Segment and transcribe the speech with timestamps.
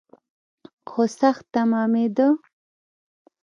[0.89, 2.27] خو سخت ستمېده.